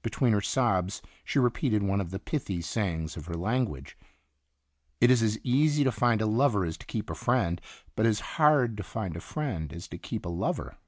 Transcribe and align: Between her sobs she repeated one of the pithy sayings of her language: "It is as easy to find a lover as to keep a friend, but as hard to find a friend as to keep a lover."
Between 0.00 0.32
her 0.32 0.40
sobs 0.40 1.02
she 1.22 1.38
repeated 1.38 1.82
one 1.82 2.00
of 2.00 2.10
the 2.10 2.18
pithy 2.18 2.62
sayings 2.62 3.14
of 3.14 3.26
her 3.26 3.34
language: 3.36 3.98
"It 5.02 5.10
is 5.10 5.22
as 5.22 5.38
easy 5.42 5.84
to 5.84 5.92
find 5.92 6.22
a 6.22 6.26
lover 6.26 6.64
as 6.64 6.78
to 6.78 6.86
keep 6.86 7.10
a 7.10 7.14
friend, 7.14 7.60
but 7.94 8.06
as 8.06 8.20
hard 8.40 8.78
to 8.78 8.82
find 8.82 9.18
a 9.18 9.20
friend 9.20 9.74
as 9.74 9.86
to 9.88 9.98
keep 9.98 10.24
a 10.24 10.30
lover." 10.30 10.78